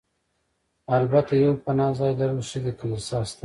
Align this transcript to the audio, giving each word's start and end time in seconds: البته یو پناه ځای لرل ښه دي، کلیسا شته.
البته 0.97 1.33
یو 1.45 1.53
پناه 1.65 1.91
ځای 1.99 2.11
لرل 2.19 2.39
ښه 2.49 2.59
دي، 2.63 2.71
کلیسا 2.79 3.19
شته. 3.29 3.39